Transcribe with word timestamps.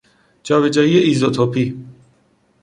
جابجایی 0.43 0.97
ایزوتوپی 0.97 1.75